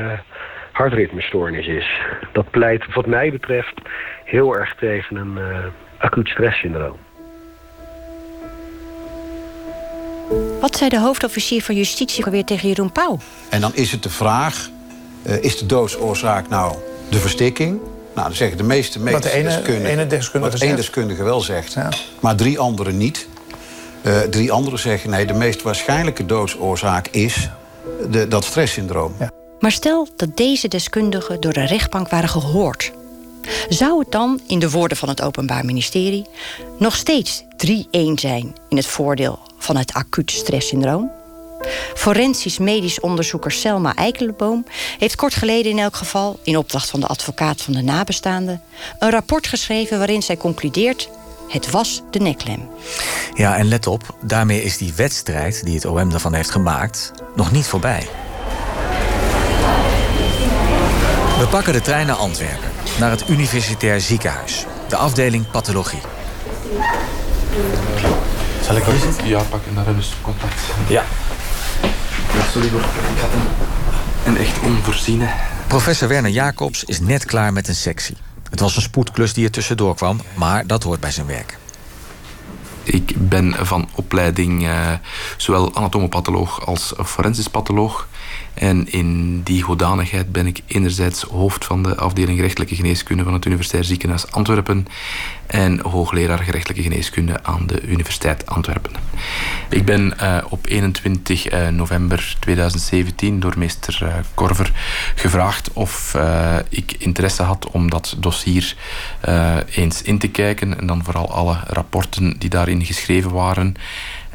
[0.72, 2.00] hartritmestoornis is.
[2.32, 3.80] Dat pleit wat mij betreft
[4.24, 5.58] heel erg tegen een uh,
[5.98, 7.05] acuut stresssyndroom.
[10.60, 13.18] Wat zei de hoofdofficier van justitie alweer tegen Jeroen Pauw?
[13.48, 14.70] En dan is het de vraag,
[15.22, 16.74] uh, is de doodsoorzaak nou
[17.08, 17.80] de verstikking
[18.16, 19.90] nou, dan zeggen de meeste medisch wat de ene, deskundigen...
[19.90, 21.88] Ene deskundige wat één deskundige wel zegt, ja.
[22.20, 23.28] maar drie anderen niet.
[24.02, 27.48] Uh, drie anderen zeggen, nee, de meest waarschijnlijke doodsoorzaak is
[28.10, 29.14] de, dat stresssyndroom.
[29.18, 29.30] Ja.
[29.60, 32.92] Maar stel dat deze deskundigen door de rechtbank waren gehoord.
[33.68, 36.26] Zou het dan, in de woorden van het Openbaar Ministerie...
[36.78, 37.46] nog steeds 3-1
[38.14, 41.10] zijn in het voordeel van het acuut stresssyndroom?
[41.94, 44.66] Forensisch medisch onderzoeker Selma Eikelboom
[44.98, 48.62] heeft kort geleden in elk geval, in opdracht van de advocaat van de nabestaanden,
[48.98, 51.08] een rapport geschreven waarin zij concludeert:
[51.48, 52.68] het was de neklem.
[53.34, 57.52] Ja, en let op, daarmee is die wedstrijd die het OM daarvan heeft gemaakt nog
[57.52, 58.08] niet voorbij.
[61.38, 66.00] We pakken de trein naar Antwerpen, naar het Universitair Ziekenhuis, de afdeling pathologie.
[68.66, 68.84] Zal ik
[69.24, 70.60] Ja, pak en daar hebben ze contact.
[70.88, 71.04] Ja.
[72.50, 75.28] Sorry hoor, ik had een, een echt onvoorziene.
[75.66, 78.16] Professor Werner Jacobs is net klaar met een sectie.
[78.50, 81.58] Het was een spoedklus die er tussendoor kwam, maar dat hoort bij zijn werk.
[82.82, 84.92] Ik ben van opleiding uh,
[85.36, 88.08] zowel anatomopatholoog als forensisch patholoog.
[88.56, 93.44] En in die hoedanigheid ben ik enerzijds hoofd van de afdeling gerechtelijke geneeskunde van het
[93.44, 94.86] Universitair Ziekenhuis Antwerpen
[95.46, 98.92] en hoogleraar gerechtelijke geneeskunde aan de Universiteit Antwerpen.
[99.68, 104.72] Ik ben uh, op 21 uh, eh, november 2017 door meester uh, Korver
[105.14, 106.16] gevraagd of
[106.68, 108.76] ik interesse had om dat dossier
[109.70, 113.74] eens in te kijken en dan vooral alle rapporten die daarin geschreven waren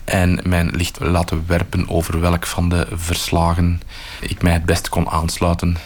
[0.04, 3.82] en mijn licht laten werpen over welk van de verslagen
[4.20, 5.78] ik mij het best kon aansluiten.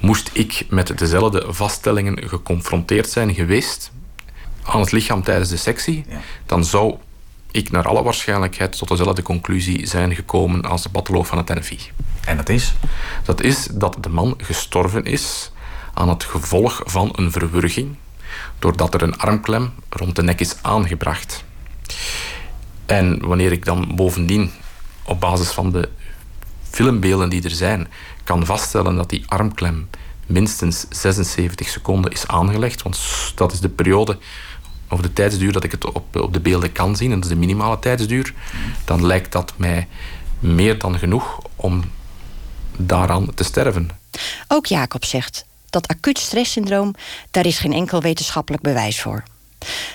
[0.00, 3.90] Moest ik met dezelfde vaststellingen geconfronteerd zijn geweest
[4.62, 6.04] aan het lichaam tijdens de sectie,
[6.46, 6.96] dan zou
[7.50, 11.78] ik naar alle waarschijnlijkheid tot dezelfde conclusie zijn gekomen als de patholoog van het NFI.
[12.24, 12.74] En dat is?
[13.24, 15.52] Dat is dat de man gestorven is
[15.94, 17.96] aan het gevolg van een verwurging,
[18.58, 21.44] doordat er een armklem rond de nek is aangebracht.
[22.92, 24.50] En wanneer ik dan bovendien
[25.02, 25.88] op basis van de
[26.70, 27.88] filmbeelden die er zijn,
[28.24, 29.88] kan vaststellen dat die armklem
[30.26, 33.00] minstens 76 seconden is aangelegd, want
[33.34, 34.18] dat is de periode
[34.88, 37.30] of de tijdsduur dat ik het op, op de beelden kan zien, en dat is
[37.30, 38.34] de minimale tijdsduur,
[38.84, 39.88] dan lijkt dat mij
[40.38, 41.84] meer dan genoeg om
[42.76, 43.90] daaraan te sterven.
[44.48, 46.94] Ook Jacob zegt dat acuut stresssyndroom,
[47.30, 49.22] daar is geen enkel wetenschappelijk bewijs voor.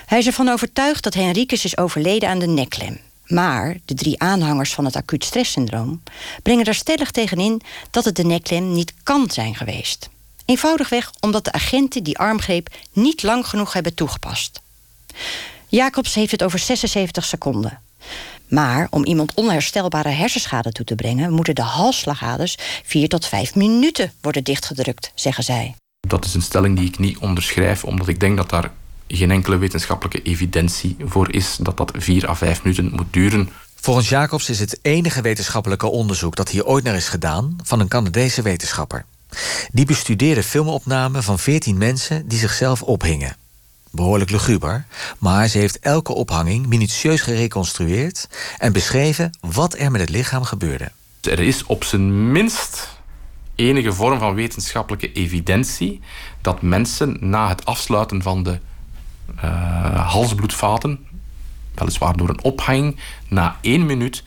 [0.06, 3.00] Hij is ervan overtuigd dat Henricus is overleden aan de nekklem.
[3.28, 6.02] Maar de drie aanhangers van het acuut stresssyndroom
[6.44, 10.10] brengen er stellig tegenin dat het de nekklem niet kan zijn geweest.
[10.46, 14.62] Eenvoudigweg omdat de agenten die armgreep niet lang genoeg hebben toegepast.
[15.68, 17.82] Jacobs heeft het over 76 seconden.
[18.48, 24.14] Maar om iemand onherstelbare hersenschade toe te brengen, moeten de halsslagaders 4 tot 5 minuten
[24.22, 25.76] worden dichtgedrukt, zeggen zij.
[26.08, 28.72] Dat is een stelling die ik niet onderschrijf, omdat ik denk dat daar
[29.08, 33.50] geen enkele wetenschappelijke evidentie voor is dat dat 4 à 5 minuten moet duren.
[33.76, 37.88] Volgens Jacobs is het enige wetenschappelijke onderzoek dat hier ooit naar is gedaan van een
[37.88, 39.06] Canadese wetenschapper.
[39.72, 43.36] Die bestudeerde filmopnamen van 14 mensen die zichzelf ophingen.
[43.91, 44.86] Behoorlijk luguber,
[45.20, 50.91] maar ze heeft elke ophanging minutieus gereconstrueerd en beschreven wat er met het lichaam gebeurde.
[51.22, 52.98] Er is op zijn minst
[53.56, 56.02] enige vorm van wetenschappelijke evidentie
[56.41, 58.60] dat mensen na het afsluiten van de
[59.96, 61.06] halsbloedvaten,
[61.74, 62.96] weliswaar door een ophanging,
[63.28, 64.24] na één minuut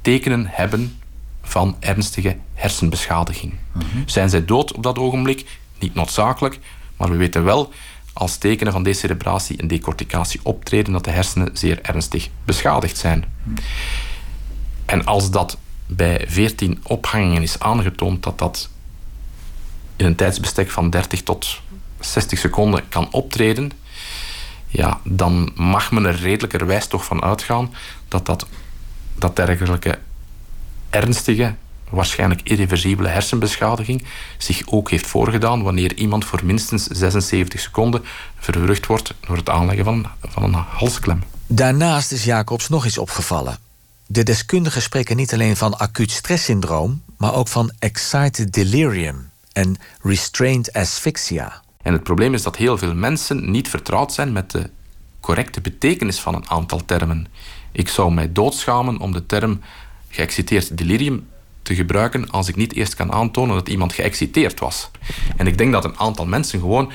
[0.00, 0.98] tekenen hebben
[1.42, 3.54] van ernstige hersenbeschadiging.
[3.72, 3.86] Mhm.
[4.06, 5.58] Zijn zij dood op dat ogenblik?
[5.78, 6.58] Niet noodzakelijk,
[6.96, 7.72] maar we weten wel
[8.12, 13.24] als tekenen van decerebratie en decorticatie optreden dat de hersenen zeer ernstig beschadigd zijn.
[14.84, 18.68] En als dat bij 14 ophangingen is aangetoond dat dat
[19.96, 21.60] in een tijdsbestek van 30 tot
[22.00, 23.72] 60 seconden kan optreden,
[24.72, 27.74] ja, dan mag men er redelijkerwijs toch van uitgaan
[28.08, 28.46] dat dat,
[29.14, 29.98] dat dergelijke
[30.90, 31.54] ernstige
[31.90, 34.04] waarschijnlijk irreversibele hersenbeschadiging
[34.38, 38.04] zich ook heeft voorgedaan wanneer iemand voor minstens 76 seconden
[38.38, 41.22] verwurgd wordt door het aanleggen van, van een halsklem.
[41.46, 43.58] Daarnaast is Jacobs nog iets opgevallen.
[44.06, 50.72] De deskundigen spreken niet alleen van acuut stresssyndroom, maar ook van excited delirium en restrained
[50.72, 51.61] asphyxia.
[51.82, 54.70] En het probleem is dat heel veel mensen niet vertrouwd zijn met de
[55.20, 57.26] correcte betekenis van een aantal termen.
[57.72, 59.60] Ik zou mij doodschamen om de term
[60.08, 61.26] geëxciteerd delirium
[61.62, 64.90] te gebruiken als ik niet eerst kan aantonen dat iemand geëxciteerd was.
[65.36, 66.92] En ik denk dat een aantal mensen gewoon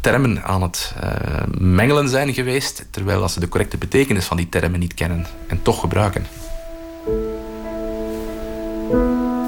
[0.00, 1.10] termen aan het uh,
[1.58, 5.80] mengelen zijn geweest, terwijl ze de correcte betekenis van die termen niet kennen en toch
[5.80, 6.26] gebruiken.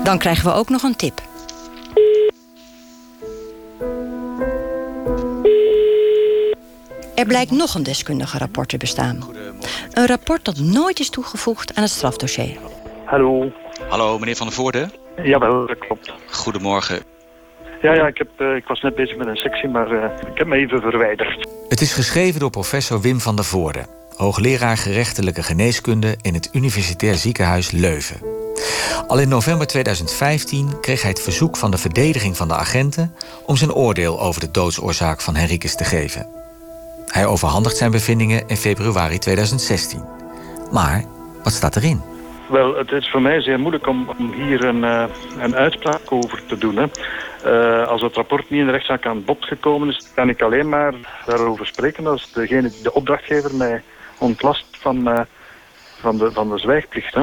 [0.05, 1.31] Dan krijgen we ook nog een tip.
[7.23, 9.25] Er blijkt nog een deskundige rapport te bestaan.
[9.93, 12.57] Een rapport dat nooit is toegevoegd aan het strafdossier.
[13.05, 13.53] Hallo.
[13.89, 14.91] Hallo, meneer Van der Voorde?
[15.23, 16.13] Jawel, dat klopt.
[16.31, 17.03] Goedemorgen.
[17.83, 20.39] Ja, ja ik, heb, uh, ik was net bezig met een sectie, maar uh, ik
[20.39, 21.49] heb me even verwijderd.
[21.69, 23.87] Het is geschreven door professor Wim van der Voorde...
[24.17, 28.21] hoogleraar gerechtelijke geneeskunde in het Universitair Ziekenhuis Leuven.
[29.07, 33.15] Al in november 2015 kreeg hij het verzoek van de verdediging van de agenten...
[33.47, 36.42] om zijn oordeel over de doodsoorzaak van Henriques te geven.
[37.13, 40.05] Hij overhandigt zijn bevindingen in februari 2016.
[40.71, 41.05] Maar
[41.43, 42.01] wat staat erin?
[42.49, 45.05] Wel, het is voor mij zeer moeilijk om, om hier een, uh,
[45.39, 46.77] een uitspraak over te doen.
[46.77, 46.87] Hè.
[47.47, 50.69] Uh, als het rapport niet in de rechtszaak aan bod gekomen is, kan ik alleen
[50.69, 50.95] maar
[51.27, 53.83] daarover spreken als degene, de opdrachtgever mij
[54.19, 55.21] ontlast van, uh,
[56.01, 57.15] van, de, van de zwijgplicht.
[57.15, 57.23] Hè.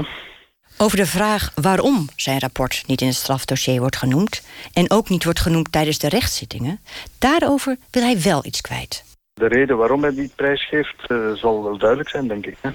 [0.77, 4.41] Over de vraag waarom zijn rapport niet in het strafdossier wordt genoemd...
[4.73, 6.79] en ook niet wordt genoemd tijdens de rechtszittingen...
[7.17, 9.08] daarover wil hij wel iets kwijt.
[9.39, 11.03] De reden waarom hij die prijs geeft
[11.39, 12.57] zal wel duidelijk zijn, denk ik.
[12.61, 12.69] Hè.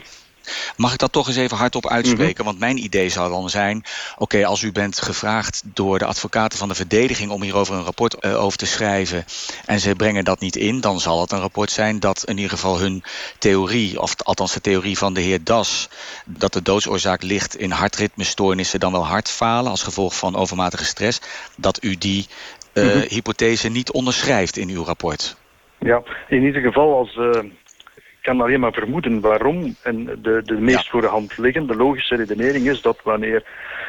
[0.76, 2.34] Mag ik dat toch eens even hardop uitspreken?
[2.34, 2.44] Mhm.
[2.44, 3.84] Want mijn idee zou dan zijn...
[4.18, 7.30] oké, als u bent gevraagd door de advocaten van de verdediging...
[7.30, 9.24] om hierover een rapport uh, over te schrijven...
[9.66, 10.80] en ze brengen dat niet in...
[10.80, 13.02] dan zal het een rapport zijn dat in ieder geval hun
[13.38, 14.00] theorie...
[14.00, 15.88] of althans de theorie van de heer Das...
[16.24, 18.80] dat de doodsoorzaak ligt in hartritmestoornissen...
[18.80, 21.20] dan wel hartfalen als gevolg van overmatige stress...
[21.56, 22.26] dat u die
[22.72, 23.04] uh, mm -hmm.
[23.08, 25.36] hypothese niet onderschrijft in uw rapport.
[25.84, 27.16] Ja, in ieder geval als...
[27.16, 27.30] Uh
[28.24, 29.76] kan alleen maar vermoeden waarom.
[29.82, 30.90] En de, de meest ja.
[30.90, 33.44] voor de hand liggende logische redenering is dat wanneer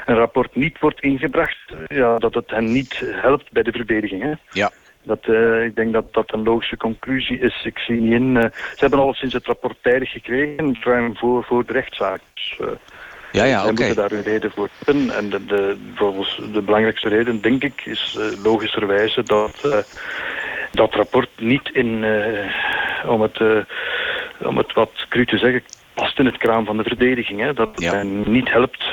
[0.06, 4.22] een rapport niet wordt ingebracht, ja, dat het hen niet helpt bij de verdediging.
[4.22, 4.34] Hè?
[4.50, 4.72] Ja.
[5.04, 7.64] Dat, uh, ik denk dat dat een logische conclusie is.
[7.64, 8.36] Ik zie niet in.
[8.36, 12.20] Uh, ze hebben al sinds het rapport tijdig gekregen, ruim voor, voor de rechtszaak.
[12.34, 12.68] Dus, uh,
[13.32, 13.72] Ja, ja, oké.
[13.72, 15.16] moeten daar een reden voor hebben.
[15.16, 19.86] En de, de, volgens de belangrijkste reden, denk ik, is logischerwijze dat
[20.76, 23.40] dat rapport niet in, uh, om, het,
[24.40, 27.40] om het wat cru te zeggen, past in het kraam van de verdediging.
[27.40, 27.54] Hè?
[27.54, 27.94] Dat het ja.
[27.94, 28.84] hen niet helpt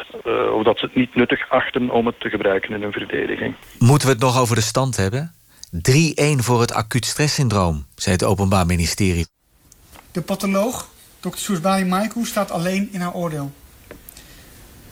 [0.54, 3.54] of dat ze het niet nuttig achten om het te gebruiken in hun verdediging.
[3.78, 5.34] Moeten we het nog over de stand hebben?
[5.76, 5.80] 3-1
[6.36, 9.26] voor het acuut stresssyndroom, zei het Openbaar Ministerie.
[10.10, 10.88] De patholoog,
[11.20, 11.28] Dr.
[11.36, 13.52] Soesbali Maikou, staat alleen in haar oordeel.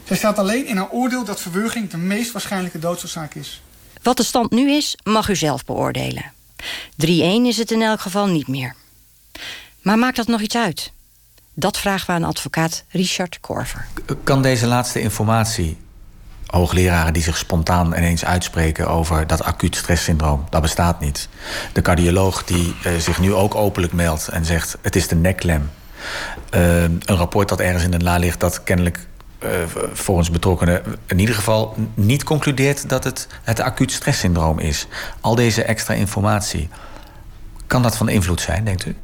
[0.04, 3.62] Zij staat alleen in haar oordeel dat verwurging de meest waarschijnlijke doodsoorzaak is.
[4.02, 6.32] Wat de stand nu is, mag u zelf beoordelen.
[7.06, 7.06] 3-1
[7.46, 8.74] is het in elk geval niet meer.
[9.82, 10.92] Maar maakt dat nog iets uit?
[11.54, 13.86] Dat vragen we aan advocaat Richard Korver.
[14.24, 15.76] Kan deze laatste informatie,
[16.46, 21.28] hoogleraren die zich spontaan ineens uitspreken over dat acuut stresssyndroom, dat bestaat niet.
[21.72, 25.70] De cardioloog die uh, zich nu ook openlijk meldt en zegt: het is de nekklem.
[26.54, 29.06] Uh, een rapport dat ergens in de la ligt dat kennelijk
[29.44, 29.50] uh,
[29.92, 34.86] volgens betrokkenen in ieder geval niet concludeert dat het het acuut stresssyndroom is.
[35.20, 36.68] Al deze extra informatie.
[37.66, 38.96] Kan dat van invloed zijn, denkt u?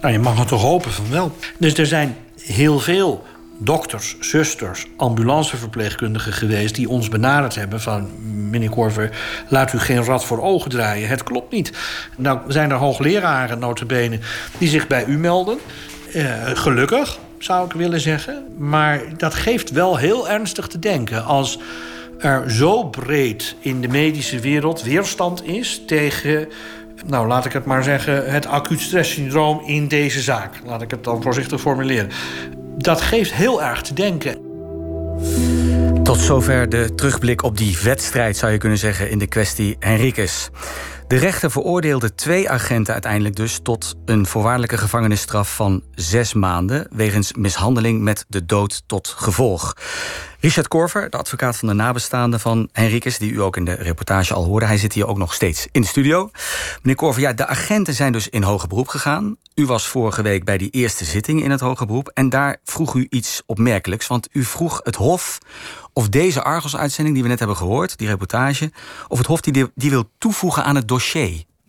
[0.00, 1.36] Nou, je mag het toch hopen van wel.
[1.58, 3.24] Dus er zijn heel veel
[3.58, 8.08] dokters, zusters, ambulanceverpleegkundigen geweest die ons benaderd hebben van
[8.50, 11.08] meneer Korver, laat u geen rad voor ogen draaien.
[11.08, 11.72] Het klopt niet.
[12.16, 14.18] Nou zijn er hoogleraren notabene
[14.58, 15.58] die zich bij u melden.
[16.14, 18.44] Uh, gelukkig, zou ik willen zeggen.
[18.58, 21.58] Maar dat geeft wel heel ernstig te denken als
[22.18, 26.48] er zo breed in de medische wereld weerstand is tegen
[27.06, 30.60] nou, laat ik het maar zeggen, het acuut stresssyndroom in deze zaak.
[30.64, 32.10] Laat ik het dan voorzichtig formuleren.
[32.78, 34.38] Dat geeft heel erg te denken.
[36.02, 40.50] Tot zover de terugblik op die wedstrijd, zou je kunnen zeggen, in de kwestie Henriques.
[41.10, 47.32] De rechter veroordeelde twee agenten uiteindelijk dus tot een voorwaardelijke gevangenisstraf van zes maanden wegens
[47.32, 49.74] mishandeling met de dood tot gevolg.
[50.40, 54.34] Richard Korver, de advocaat van de nabestaanden van Henriques, die u ook in de reportage
[54.34, 56.30] al hoorde, hij zit hier ook nog steeds in de studio.
[56.82, 59.36] Meneer Korver, ja, de agenten zijn dus in hoger beroep gegaan.
[59.54, 62.94] U was vorige week bij die eerste zitting in het hoger beroep en daar vroeg
[62.94, 65.38] u iets opmerkelijks, want u vroeg het Hof
[65.92, 68.72] of deze Argos-uitzending die we net hebben gehoord, die reportage,
[69.08, 70.99] of het Hof die, die wil toevoegen aan het dossier.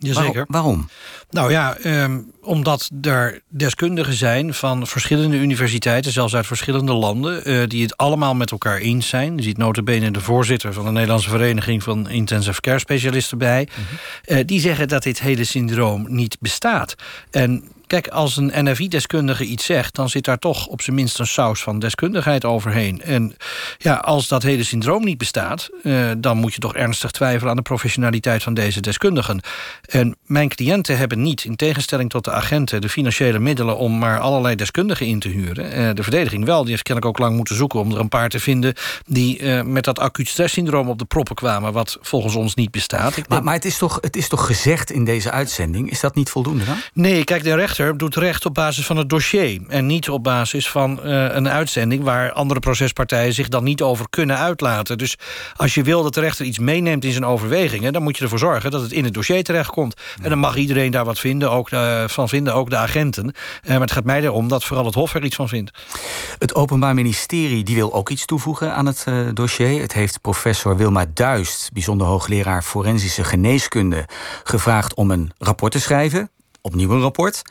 [0.01, 0.45] Jazeker.
[0.47, 0.89] Waarom?
[1.29, 7.67] Nou ja, um, omdat er deskundigen zijn van verschillende universiteiten, zelfs uit verschillende landen, uh,
[7.67, 9.37] die het allemaal met elkaar eens zijn.
[9.37, 13.67] Je ziet notabene de voorzitter van de Nederlandse Vereniging van Intensive Care Specialisten bij.
[13.77, 14.37] Mm -hmm.
[14.37, 16.95] uh, die zeggen dat dit hele syndroom niet bestaat.
[17.31, 19.95] En Kijk, als een NFI-deskundige iets zegt...
[19.95, 23.01] dan zit daar toch op zijn minst een saus van deskundigheid overheen.
[23.01, 23.35] En
[23.77, 25.69] ja, als dat hele syndroom niet bestaat...
[25.83, 29.41] Uh, dan moet je toch ernstig twijfelen aan de professionaliteit van deze deskundigen.
[29.85, 32.81] En mijn cliënten hebben niet, in tegenstelling tot de agenten...
[32.81, 35.79] de financiële middelen om maar allerlei deskundigen in te huren.
[35.79, 37.79] Uh, de verdediging wel, die heeft kennelijk ook lang moeten zoeken...
[37.79, 38.73] om er een paar te vinden
[39.05, 41.73] die uh, met dat acuut stresssyndroom op de proppen kwamen...
[41.73, 43.27] wat volgens ons niet bestaat.
[43.27, 45.91] Maar, maar het, is toch, het is toch gezegd in deze uitzending?
[45.91, 46.77] Is dat niet voldoende dan?
[46.93, 49.61] Nee, kijk, de rechter doet recht op basis van het dossier...
[49.67, 52.03] en niet op basis van uh, een uitzending...
[52.03, 54.97] waar andere procespartijen zich dan niet over kunnen uitlaten.
[54.97, 55.17] Dus
[55.55, 57.93] als je wil dat de rechter iets meeneemt in zijn overwegingen...
[57.93, 60.01] dan moet je ervoor zorgen dat het in het dossier terechtkomt.
[60.21, 61.69] En dan mag iedereen daar wat vinden, ook
[62.05, 63.25] van vinden, ook de agenten.
[63.63, 65.71] Uh, maar het gaat mij erom dat vooral het Hof er iets van vindt.
[66.37, 69.81] Het Openbaar Ministerie die wil ook iets toevoegen aan het uh, dossier.
[69.81, 74.05] Het heeft professor Wilma Duist, bijzonder hoogleraar forensische geneeskunde...
[74.43, 76.29] gevraagd om een rapport te schrijven
[76.61, 77.41] opnieuw een rapport.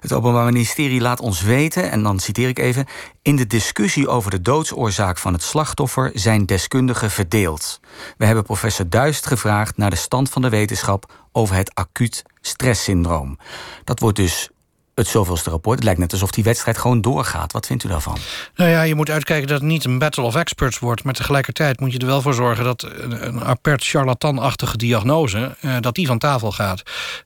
[0.00, 2.86] Het Openbaar Ministerie laat ons weten, en dan citeer ik even...
[3.22, 6.10] in de discussie over de doodsoorzaak van het slachtoffer...
[6.14, 7.80] zijn deskundigen verdeeld.
[8.16, 11.12] We hebben professor Duist gevraagd naar de stand van de wetenschap...
[11.32, 13.38] over het acuut stresssyndroom.
[13.84, 14.50] Dat wordt dus
[14.96, 15.76] het zoveelste rapport.
[15.76, 17.52] Het lijkt net alsof die wedstrijd gewoon doorgaat.
[17.52, 18.16] Wat vindt u daarvan?
[18.54, 21.04] Nou ja, je moet uitkijken dat het niet een battle of experts wordt...
[21.04, 22.64] maar tegelijkertijd moet je er wel voor zorgen...
[22.64, 25.56] dat een, apert charlatanachtige diagnose...
[25.60, 26.82] Uh, dat die van tafel gaat.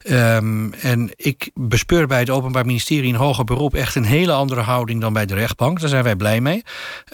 [0.09, 3.09] Um, en ik bespeur bij het Openbaar Ministerie...
[3.09, 5.01] in hoger beroep echt een hele andere houding...
[5.01, 5.81] dan bij de rechtbank.
[5.81, 6.63] Daar zijn wij blij mee.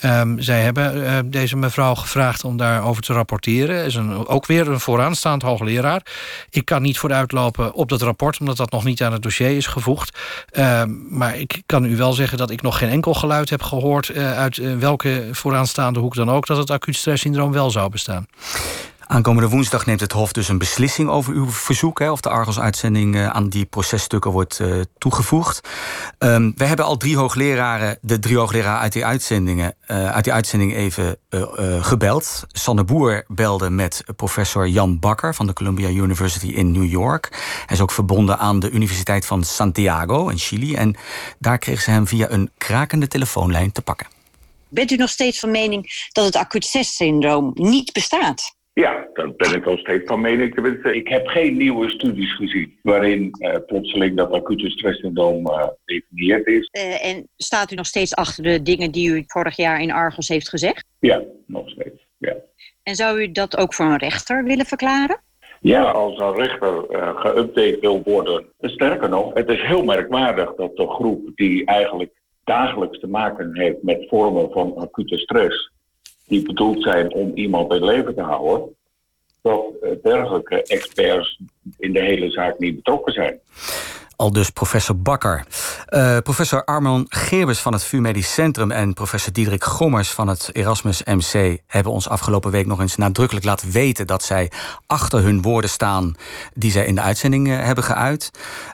[0.05, 3.85] Um, zij hebben uh, deze mevrouw gevraagd om daarover te rapporteren.
[3.85, 6.03] Is een, ook weer een vooraanstaand hoogleraar.
[6.51, 8.41] Ik kan niet vooruitlopen op dat rapport...
[8.41, 10.19] omdat dat nog niet aan het dossier is gevoegd...
[10.53, 14.09] Uh, maar ik kan u wel zeggen dat ik nog geen enkel geluid heb gehoord...
[14.09, 16.47] Uh, uit uh, welke vooraanstaande hoek dan ook...
[16.47, 18.27] dat het acuut stresssyndroom wel zou bestaan.
[19.09, 21.99] Aankomende woensdag neemt het Hof dus een beslissing over uw verzoek...
[21.99, 25.69] Hè, of de Argos-uitzending uh, aan die processtukken wordt uh, toegevoegd.
[26.19, 30.33] Um, we hebben al drie hoogleraren, de drie hoogleraren uit die, uitzendingen, uh, uit die
[30.33, 31.19] uitzending even
[31.81, 32.45] gebeld.
[32.49, 35.35] Sanne Boer belde met professor Jan Bakker...
[35.35, 37.29] van de Columbia University in New York.
[37.67, 40.75] Hij is ook verbonden aan de Universiteit van Santiago in Chili.
[40.75, 40.97] En
[41.39, 44.07] daar kreeg ze hem via een krakende telefoonlijn te pakken.
[44.69, 48.56] Bent u nog steeds van mening dat het acuut stresssyndroom niet bestaat?
[48.81, 50.55] Ja, daar ben ik nog steeds van mening.
[50.55, 56.47] Tenminste, Ik heb geen nieuwe studies gezien waarin uh, plotseling dat acute stresssyndroom uh, gedefinieerd
[56.47, 56.71] is.
[56.73, 60.29] Uh, en staat u nog steeds achter de dingen die u vorig jaar in Argos
[60.29, 60.85] heeft gezegd?
[60.99, 62.07] Ja, nog steeds.
[62.19, 62.37] Ja.
[62.83, 65.21] En zou u dat ook voor een rechter willen verklaren?
[65.61, 68.47] Ja, als een rechter uh, geüpdate wil worden.
[68.61, 72.13] Sterker nog, het is heel merkwaardig dat de groep die eigenlijk
[72.45, 75.73] dagelijks te maken heeft met vormen van acute stress,
[76.27, 78.77] die bedoeld zijn om iemand in leven te houden,
[79.43, 79.65] dat
[80.03, 81.41] dergelijke experts
[81.79, 83.41] in de hele zaak niet betrokken zijn.
[84.17, 85.45] Al dus professor Bakker.
[85.89, 90.51] Uh, professor Armand Geerbers van het VU Medisch Centrum en professor Diederik Gommers van het
[90.53, 94.51] Erasmus MC hebben ons afgelopen week nog eens nadrukkelijk laten weten dat zij
[94.87, 96.15] achter hun woorden staan
[96.55, 98.31] die zij in de uitzending uh, hebben geuit.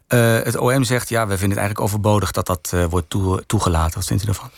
[0.08, 3.94] Uh, het OM zegt ja, we vinden het eigenlijk overbodig dat dat wordt toe, toegelaten.
[3.94, 4.50] Wat vindt u daarvan?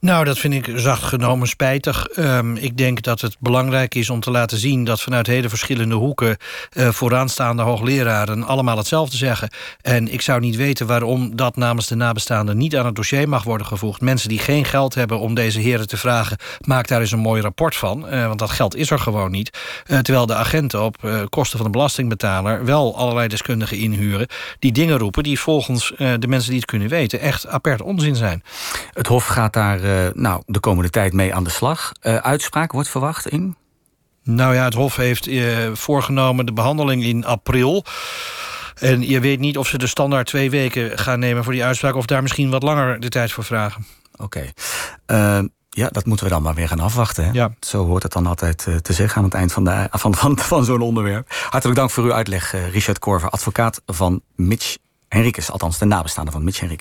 [0.00, 2.18] Nou, dat vind ik zacht genomen spijtig.
[2.18, 5.94] Um, ik denk dat het belangrijk is om te laten zien dat vanuit hele verschillende
[5.94, 6.36] hoeken
[6.70, 9.50] vooraanstaande hoogleraren allemaal hetzelfde zeggen.
[9.82, 13.44] En ik zou niet weten waarom dat namens de nabestaanden niet aan het dossier mag
[13.44, 14.00] worden gevoegd.
[14.00, 17.42] Mensen die geen geld hebben om deze heren te vragen, maak daar eens een mooi
[17.42, 18.06] rapport van.
[18.14, 19.58] Uh, want dat geld is er gewoon niet.
[19.86, 24.26] Uh, terwijl de agenten op uh, kosten van de belastingbetaler wel allerlei deskundigen inhuren.
[24.58, 28.42] die dingen roepen die volgens de mensen die het kunnen weten echt apert onzin zijn.
[28.92, 29.80] Het Hof gaat daar
[30.14, 31.92] nou, de komende tijd mee aan de slag.
[32.02, 33.56] uitspraak wordt verwacht in?
[34.24, 35.30] Nou ja, het Hof heeft
[35.72, 37.84] voorgenomen de behandeling in april.
[38.80, 41.94] En je weet niet of ze de standaard twee weken gaan nemen voor die uitspraak...
[41.94, 43.86] of daar misschien wat langer de tijd voor vragen.
[44.12, 44.52] Oké.
[45.06, 45.40] Okay.
[45.40, 47.24] Uh, ja, dat moeten we dan maar weer gaan afwachten.
[47.24, 47.30] Hè?
[47.32, 47.50] Ja.
[47.60, 50.38] Zo hoort het dan altijd uh, te zeggen aan het eind van, de, van, van,
[50.38, 51.30] van zo'n onderwerp.
[51.50, 54.76] Hartelijk dank voor uw uitleg, uh, Richard Korver, advocaat van Mitch
[55.08, 55.50] Henriques.
[55.50, 56.78] Althans, de nabestaande van Mitch Henriques.